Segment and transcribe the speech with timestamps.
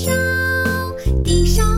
[0.00, 0.10] 烧
[1.22, 1.69] 地上